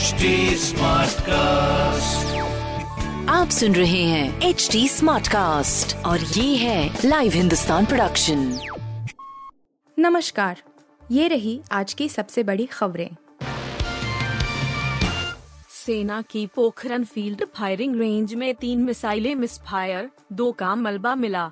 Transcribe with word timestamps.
HD 0.00 0.28
Smartcast. 0.56 2.28
आप 3.30 3.48
सुन 3.48 3.74
रहे 3.74 4.02
हैं 4.04 4.40
एच 4.42 4.68
डी 4.72 4.88
स्मार्ट 4.88 5.28
कास्ट 5.28 5.94
और 6.06 6.20
ये 6.20 6.56
है 6.56 7.00
लाइव 7.04 7.32
हिंदुस्तान 7.32 7.86
प्रोडक्शन 7.86 8.60
नमस्कार 9.98 10.62
ये 11.10 11.28
रही 11.28 11.60
आज 11.72 11.92
की 11.92 12.08
सबसे 12.08 12.42
बड़ी 12.42 12.66
खबरें। 12.66 13.10
सेना 15.76 16.22
की 16.22 16.46
पोखरन 16.46 17.04
फ़ील्ड 17.04 17.44
फायरिंग 17.54 18.00
रेंज 18.00 18.34
में 18.34 18.54
तीन 18.54 18.84
मिसाइलें 18.84 19.34
मिसफायर 19.34 20.10
दो 20.32 20.50
का 20.52 20.74
मलबा 20.74 21.14
मिला। 21.14 21.50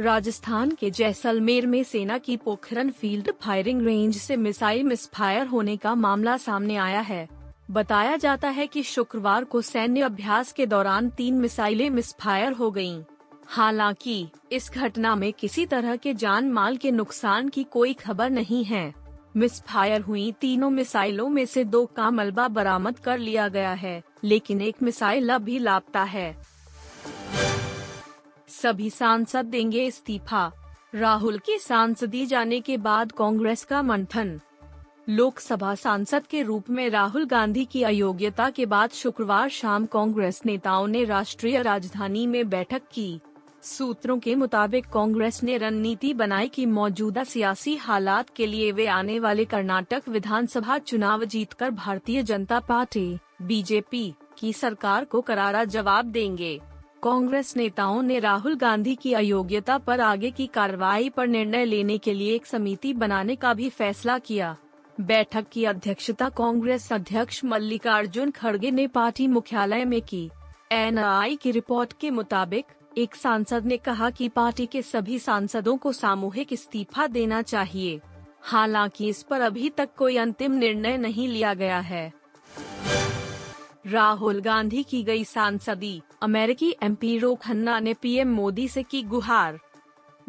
राजस्थान 0.00 0.70
के 0.70 0.90
जैसलमेर 0.90 1.66
में 1.66 1.82
सेना 1.84 2.18
की 2.18 2.36
पोखरन 2.36 2.90
फ़ील्ड 2.90 3.32
फायरिंग 3.42 3.86
रेंज 3.86 4.16
से 4.16 4.36
मिसाइल 4.36 4.82
मिसफायर 4.82 5.46
होने 5.46 5.76
का 5.76 5.94
मामला 5.94 6.36
सामने 6.36 6.76
आया 6.76 7.00
है। 7.00 7.39
बताया 7.70 8.16
जाता 8.16 8.48
है 8.48 8.66
कि 8.66 8.82
शुक्रवार 8.82 9.44
को 9.44 9.62
सैन्य 9.62 10.00
अभ्यास 10.00 10.52
के 10.52 10.66
दौरान 10.66 11.10
तीन 11.10 11.34
मिसाइलें 11.34 11.90
मिसफायर 11.90 12.52
हो 12.52 12.70
गयीं। 12.70 13.02
हालाँकि, 13.46 14.28
इस 14.52 14.70
घटना 14.74 15.14
में 15.14 15.32
किसी 15.32 15.66
तरह 15.66 15.96
के 15.96 16.14
जान 16.14 16.50
माल 16.50 16.76
के 16.76 16.90
नुकसान 16.90 17.48
की 17.48 17.64
कोई 17.64 17.92
खबर 17.92 18.30
नहीं 18.30 18.64
है। 18.64 18.94
मिसफायर 19.36 20.00
हुई 20.00 20.32
तीनों 20.32 20.70
मिसाइलों 20.70 21.28
में 21.28 21.46
से 21.46 21.64
दो 21.64 21.86
का 21.86 22.10
मलबा 22.10 22.48
बरामद 22.48 22.98
कर 22.98 23.18
लिया 23.18 23.48
गया 23.48 23.72
है, 23.72 24.02
लेकिन 24.24 24.60
एक 24.60 24.76
मिसाइल 24.82 25.28
अभी 25.28 25.58
लापता 25.58 26.02
है। 26.02 26.42
सभी 28.48 28.90
सांसद 28.90 29.44
देंगे 29.44 29.84
इस्तीफा। 29.84 30.52
राहुल 30.94 31.38
के 31.38 31.58
सांसदी 31.58 32.26
जाने 32.26 32.60
के 32.60 32.76
बाद 32.76 33.12
कांग्रेस 33.12 33.64
का 33.64 33.82
मंथन। 33.82 34.40
लोकसभा 35.10 35.74
सांसद 35.74 36.26
के 36.26 36.42
रूप 36.42 36.68
में 36.70 36.90
राहुल 36.90 37.24
गांधी 37.26 37.64
की 37.64 37.82
अयोग्यता 37.82 38.50
के 38.50 38.66
बाद 38.66 38.90
शुक्रवार 38.90 39.48
शाम 39.48 39.86
कांग्रेस 39.86 40.40
नेताओं 40.46 40.86
ने 40.86 41.04
राष्ट्रीय 41.04 41.62
राजधानी 41.62 42.26
में 42.26 42.48
बैठक 42.48 42.82
की। 42.92 43.20
सूत्रों 43.62 44.18
के 44.18 44.34
मुताबिक 44.34 44.86
कांग्रेस 44.86 45.42
ने 45.42 45.56
रणनीति 45.58 46.14
बनाई 46.14 46.48
कि 46.48 46.66
मौजूदा 46.66 47.24
सियासी 47.24 47.74
हालात 47.76 48.30
के 48.36 48.46
लिए 48.46 48.70
वे 48.72 48.86
आने 48.86 49.18
वाले 49.18 49.44
कर्नाटक 49.44 50.08
विधानसभा 50.08 50.78
चुनाव 50.78 51.24
जीतकर 51.24 51.70
भारतीय 51.70 52.22
जनता 52.22 52.60
पार्टी, 52.60 53.18
बीजेपी 53.42 54.14
की 54.38 54.52
सरकार 54.52 55.04
को 55.04 55.20
करारा 55.20 55.64
जवाब 55.64 56.04
देंगे। 56.04 56.60
कांग्रेस 57.02 57.56
नेताओं 57.56 58.02
ने 58.02 58.18
राहुल 58.18 58.56
गांधी 58.56 58.94
की 58.94 59.12
अयोग्यता 59.12 59.78
पर 59.78 60.00
आगे 60.00 60.30
की 60.30 60.46
कार्रवाई 60.46 61.08
पर 61.08 61.26
निर्णय 61.26 61.64
लेने 61.64 61.98
के 61.98 62.14
लिए 62.14 62.34
एक 62.34 62.46
समिति 62.46 62.92
बनाने 62.92 63.36
का 63.36 63.54
भी 63.54 63.68
फैसला 63.68 64.18
किया। 64.18 64.56
बैठक 65.00 65.46
की 65.52 65.64
अध्यक्षता 65.64 66.28
कांग्रेस 66.28 66.92
अध्यक्ष 66.92 67.44
मल्लिकार्जुन 67.44 68.30
खड़गे 68.30 68.70
ने 68.70 68.86
पार्टी 68.86 69.26
मुख्यालय 69.26 69.84
में 69.84 70.02
की। 70.02 70.30
एनआई 70.72 71.36
की 71.36 71.50
रिपोर्ट 71.50 71.92
के 72.00 72.10
मुताबिक, 72.10 72.64
एक 72.98 73.14
सांसद 73.14 73.64
ने 73.64 73.76
कहा 73.76 74.10
कि 74.10 74.28
पार्टी 74.28 74.66
के 74.66 74.82
सभी 74.82 75.18
सांसदों 75.18 75.76
को 75.76 75.92
सामूहिक 75.92 76.52
इस्तीफा 76.52 77.06
देना 77.06 77.42
चाहिए। 77.42 78.00
हालाँकि 78.42 79.08
इस 79.08 79.22
पर 79.22 79.40
अभी 79.40 79.68
तक 79.68 79.88
कोई 79.96 80.16
अंतिम 80.16 80.52
निर्णय 80.52 80.96
नहीं 80.96 81.28
लिया 81.28 81.54
गया 81.54 81.80
है। 81.80 82.12
राहुल 83.86 84.40
गांधी 84.40 84.82
की 84.82 85.02
गई 85.02 85.24
सांसदी, 85.24 86.02
अमेरिकी 86.22 86.74
एमपी 86.82 87.18
रो 87.18 87.34
खन्ना 87.34 87.80
ने 87.80 87.94
पीएम 87.94 88.28
मोदी 88.28 88.68
से 88.68 88.82
की 88.82 89.02
गुहार। 89.02 89.58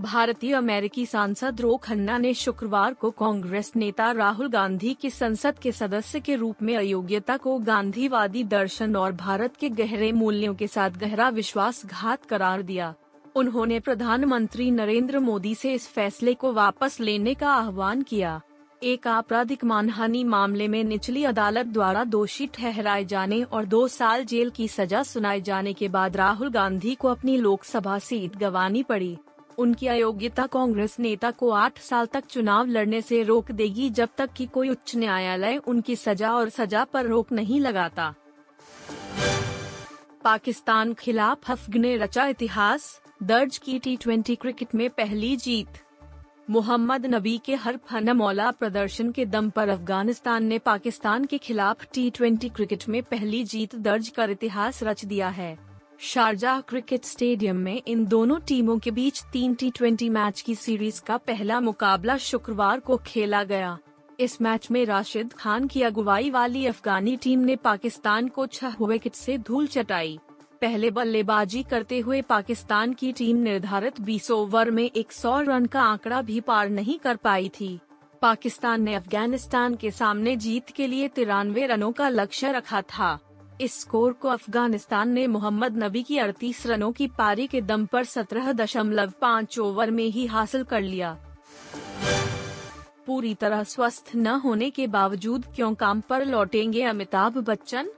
भारतीय 0.00 0.52
अमेरिकी 0.54 1.04
सांसद 1.06 1.60
रो 1.60 1.76
खन्ना 1.76 2.16
ने 2.18 2.32
शुक्रवार 2.34 2.94
को 2.94 3.10
कांग्रेस 3.10 3.70
नेता 3.76 4.10
राहुल 4.12 4.48
गांधी 4.48 4.94
की 4.94 5.10
संसद 5.10 5.58
के 5.58 5.72
सदस्य 5.72 6.20
के 6.20 6.36
रूप 6.36 6.62
में 6.62 6.76
अयोग्यता 6.76 7.36
को 7.36 7.58
गांधीवादी 7.58 8.44
दर्शन 8.44 8.96
और 8.96 9.12
भारत 9.12 9.56
के 9.56 9.68
गहरे 9.68 10.10
मूल्यों 10.12 10.54
के 10.54 10.66
साथ 10.66 10.90
गहरा 10.90 11.28
विश्वासघात 11.28 12.24
करार 12.24 12.62
दिया। 12.62 12.94
उन्होंने 13.36 13.80
प्रधानमंत्री 13.80 14.70
नरेंद्र 14.70 15.18
मोदी 15.18 15.54
से 15.54 15.74
इस 15.74 15.88
फैसले 15.88 16.34
को 16.34 16.52
वापस 16.52 17.00
लेने 17.00 17.34
का 17.34 17.50
आह्वान 17.50 18.02
किया। 18.02 18.40
एक 18.82 19.06
आपराधिक 19.08 19.64
मानहानि 19.64 20.24
मामले 20.24 20.68
में 20.68 20.82
निचली 20.84 21.24
अदालत 21.24 21.66
द्वारा 21.66 22.04
दोषी 22.04 22.46
ठहराए 22.46 23.04
जाने 23.04 23.42
और 23.42 23.64
दो 23.64 23.86
साल 23.88 24.24
जेल 24.24 24.50
की 24.50 24.68
सजा 24.68 25.02
सुनाए 25.02 25.40
जाने 25.40 25.72
के 25.72 25.88
बाद 25.88 26.16
राहुल 26.16 26.50
गांधी 26.50 26.94
को 26.94 27.08
अपनी 27.08 27.36
लोकसभा 27.36 27.98
सीट 27.98 28.36
गंवानी 28.36 28.82
पड़ी। 28.82 29.16
उनकी 29.60 29.86
अयोग्यता 29.86 30.46
कांग्रेस 30.46 30.96
नेता 31.00 31.30
को 31.30 31.50
आठ 31.50 31.78
साल 31.78 32.06
तक 32.06 32.26
चुनाव 32.26 32.66
लड़ने 32.66 33.00
से 33.02 33.22
रोक 33.22 33.50
देगी 33.52 33.90
जब 33.90 34.08
तक 34.18 34.32
कि 34.32 34.46
कोई 34.46 34.68
उच्च 34.68 34.96
न्यायालय 34.96 35.56
उनकी 35.66 35.96
सजा 35.96 36.32
और 36.34 36.48
सजा 36.48 36.84
पर 36.84 37.06
रोक 37.06 37.32
नहीं 37.32 37.60
लगाता। 37.60 38.14
पाकिस्तान 40.24 40.94
खिलाफ 40.94 41.50
हफ्ग 41.50 41.76
ने 41.76 41.96
रचा 41.96 42.26
इतिहास, 42.26 43.00
दर्ज 43.22 43.58
की 43.58 43.78
टी 43.78 43.96
क्रिकेट 43.96 44.74
में 44.74 44.88
पहली 44.90 45.36
जीत। 45.36 45.78
मोहम्मद 46.50 47.06
नबी 47.06 47.38
के 47.38 47.54
हर 47.54 47.76
फन 47.88 48.10
मौला 48.10 48.50
प्रदर्शन 48.50 49.10
के 49.12 49.24
दम 49.26 49.50
पर 49.50 49.68
अफ़गानिस्तान 49.68 50.44
ने 50.44 50.58
पाकिस्तान 50.58 51.24
के 51.24 51.38
खिलाफ 51.38 51.86
टी 51.92 52.10
क्रिकेट 52.10 52.88
में 52.88 53.02
पहली 53.02 53.42
जीत 53.44 53.76
दर्ज 53.76 54.08
कर 54.08 54.30
इतिहास 54.30 54.82
रच 54.82 55.04
दिया 55.04 55.28
है। 55.28 55.69
शारजाह 56.02 56.60
क्रिकेट 56.60 57.04
स्टेडियम 57.04 57.56
में 57.56 57.82
इन 57.86 58.06
दोनों 58.06 58.38
टीमों 58.40 58.78
के 58.78 58.90
बीच 58.90 59.22
तीन 59.32 59.54
टी 59.54 59.70
ट्वेंटी 59.70 60.08
मैच 60.08 60.40
की 60.40 60.54
सीरीज़ 60.54 61.02
का 61.02 61.16
पहला 61.16 61.60
मुकाबला 61.60 62.16
शुक्रवार 62.16 62.80
को 62.80 62.96
खेला 62.96 63.44
गया। 63.44 63.78
इस 64.20 64.42
मैच 64.42 64.70
में 64.70 64.84
राशिद 64.86 65.32
खान 65.32 65.66
की 65.66 65.82
अगुवाई 65.82 66.30
वाली 66.30 66.66
अफगानी 66.66 67.16
टीम 67.16 67.40
ने 67.40 67.56
पाकिस्तान 67.56 68.28
को 68.28 68.46
छह 68.46 68.76
विकेट 68.82 69.14
से 69.14 69.38
धूल 69.38 69.66
चटाई। 69.66 70.18
पहले 70.60 70.90
बल्लेबाजी 70.90 71.62
करते 71.62 71.98
हुए 71.98 72.22
पाकिस्तान 72.22 72.92
की 72.92 73.12
टीम 73.12 73.36
निर्धारित 73.36 74.00
20 74.00 74.30
ओवर 74.30 74.70
में 74.70 74.90
100 74.96 75.40
रन 75.40 75.66
का 75.66 75.82
आंकड़ा 75.82 76.22
भी 76.22 76.40
पार 76.40 76.68
नहीं 76.68 76.98
कर 76.98 77.16
पाई 77.16 77.48
थी। 77.48 77.78
पाकिस्तान 78.22 78.82
ने 78.82 78.94
अफ़गानिस्तान 78.94 79.74
के 79.74 79.90
सामने 79.90 80.36
जीत 80.36 80.70
के 80.70 80.86
लिए 80.86 81.08
तिरानवे 81.08 81.66
रनों 81.66 81.92
का 81.92 82.08
लक्ष्य 82.08 82.52
रखा 82.52 82.82
था। 82.82 83.18
इस 83.60 83.80
स्कोर 83.80 84.12
को 84.12 84.28
अफ़गानिस्तान 84.28 85.08
ने 85.08 85.26
मोहम्मद 85.26 85.76
नबी 85.82 86.02
की 86.02 86.16
38 86.18 86.66
रनों 86.66 86.92
की 86.92 87.06
पारी 87.08 87.46
के 87.46 87.60
दम 87.60 87.86
पर 87.86 88.04
सत्रह 88.04 88.52
दशमलव 88.52 89.12
पाँच 89.20 89.58
ओवर 89.58 89.90
में 89.90 90.04
ही 90.04 90.26
हासिल 90.26 90.64
कर 90.64 90.80
लिया। 90.80 91.18
पूरी 93.06 93.34
तरह 93.34 93.62
स्वस्थ 93.62 94.12
न 94.16 94.26
होने 94.26 94.70
के 94.70 94.86
बावजूद 94.86 95.46
क्यों 95.54 95.74
काम 95.74 96.00
पर 96.00 96.24
लौटेंगे 96.24 96.82
अमिताभ 96.82 97.38
बच्चन? 97.38 97.90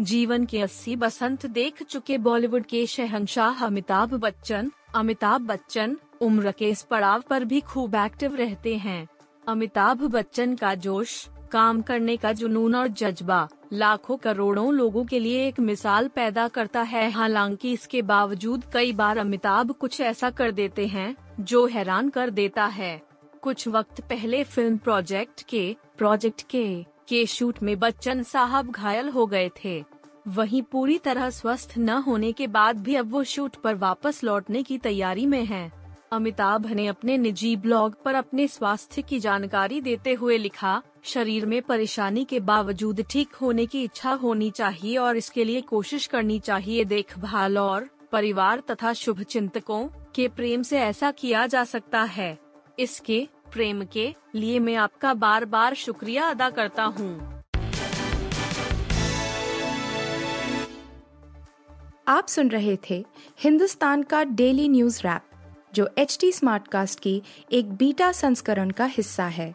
जीवन 0.00 0.44
के 0.44 0.60
अस्सी 0.60 0.96
बसंत 0.96 1.46
देख 1.46 1.82
चुके 1.82 2.18
बॉलीवुड 2.18 2.64
के 2.64 2.86
शहंशाह 2.86 3.64
अमिताभ 3.66 4.14
बच्चन 4.14 4.72
अमिताभ 4.94 5.40
बच्चन, 5.40 5.96
उम्र 6.20 6.52
के 6.52 6.68
इस 6.70 6.82
पड़ाव 6.82 7.22
पर 7.30 7.44
भी 7.44 7.60
खूब 7.60 7.94
एक्टिव 7.94 8.34
रहते 8.34 8.76
हैं। 8.76 9.08
अमिताभ 9.48 10.02
बच्चन 10.02 10.54
का 10.56 10.74
जोश 10.74 11.28
काम 11.52 11.80
करने 11.82 12.16
का 12.16 12.32
जुनून 12.32 12.74
और 12.74 12.88
जज्बा 12.88 13.48
लाखों 13.72 14.16
करोड़ों 14.16 14.72
लोगों 14.74 15.04
के 15.04 15.18
लिए 15.18 15.46
एक 15.48 15.60
मिसाल 15.60 16.08
पैदा 16.08 16.46
करता 16.48 16.82
है। 16.82 17.10
हालाँकि 17.10 17.72
इसके 17.72 18.02
बावजूद 18.02 18.64
कई 18.72 18.92
बार 18.92 19.18
अमिताभ 19.18 19.70
कुछ 19.70 20.00
ऐसा 20.00 20.30
कर 20.30 20.50
देते 20.50 20.86
हैं, 20.86 21.14
जो 21.40 21.66
हैरान 21.66 22.08
कर 22.08 22.30
देता 22.30 22.64
है। 22.64 23.00
कुछ 23.42 23.68
वक्त 23.68 24.00
पहले 24.00 24.44
फ़िल्म 24.44 24.76
प्रोजेक्ट 24.76 25.42
के 25.42 25.76
प्रोजेक्ट 25.98 26.42
के 26.42 26.84
के 27.08 27.26
शूट 27.26 27.62
में 27.62 27.78
बच्चन 27.78 28.22
साहब 28.22 28.70
घायल 28.70 29.08
हो 29.08 29.26
गए 29.26 29.50
थे। 29.64 29.84
वहीं 30.28 30.62
पूरी 30.62 30.98
तरह 30.98 31.30
स्वस्थ 31.30 31.74
न 31.78 31.88
होने 31.88 32.32
के 32.32 32.46
बाद 32.46 32.76
भी 32.76 32.94
अब 32.94 33.10
वो 33.12 33.24
शूट 33.24 33.56
पर 33.56 33.74
वापस 33.74 34.24
लौटने 34.24 34.62
की 34.62 34.78
तैयारी 34.78 35.26
में 35.26 35.44
हैं। 35.44 35.72
अमिताभ 36.12 36.66
ने 36.66 36.86
अपने 36.86 37.16
निजी 37.18 37.56
ब्लॉग 37.56 38.02
पर 38.02 38.14
अपने 38.14 38.46
स्वास्थ्य 38.48 39.02
की 39.02 39.18
जानकारी 39.20 39.80
देते 39.80 40.12
हुए 40.12 40.38
लिखा 40.38 40.82
शरीर 41.06 41.46
में 41.46 41.60
परेशानी 41.62 42.24
के 42.24 42.40
बावजूद 42.40 43.04
ठीक 43.10 43.34
होने 43.34 43.66
की 43.66 43.82
इच्छा 43.82 44.12
होनी 44.12 44.50
चाहिए 44.50 44.96
और 44.96 45.16
इसके 45.16 45.44
लिए 45.44 45.60
कोशिश 45.60 46.06
करनी 46.06 46.38
चाहिए। 46.38 46.84
देखभाल 46.84 47.58
और 47.58 47.88
परिवार 48.12 48.62
तथा 48.70 48.92
शुभ 48.92 49.22
चिंतकों 49.22 49.86
के 50.14 50.26
प्रेम 50.28 50.62
से 50.62 50.78
ऐसा 50.78 51.10
किया 51.10 51.46
जा 51.46 51.64
सकता 51.64 52.02
है। 52.02 52.36
इसके 52.78 53.26
प्रेम 53.52 53.84
के 53.84 54.14
लिए 54.34 54.58
मैं 54.58 54.74
आपका 54.76 55.14
बार 55.14 55.44
बार 55.44 55.74
शुक्रिया 55.74 56.28
अदा 56.28 56.48
करता 56.50 56.84
हूँ। 56.84 57.42
आप 62.08 62.26
सुन 62.28 62.48
रहे 62.48 62.76
थे 62.90 63.04
हिंदुस्तान 63.40 64.02
का 64.02 64.22
डेली 64.24 64.68
न्यूज़ 64.68 65.00
रैप, 65.04 65.22
जो 65.74 65.88
एच 65.98 66.16
टी 66.20 66.30
कास्ट 66.44 67.00
की 67.00 67.22
एक 67.52 67.72
बीटा 67.72 68.10
संस्करण 68.12 68.70
का 68.70 68.84
हिस्सा 68.86 69.26
है। 69.28 69.54